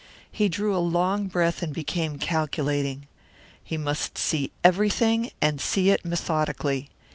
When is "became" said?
1.71-2.17